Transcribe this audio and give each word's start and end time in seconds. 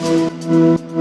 Música 0.00 0.99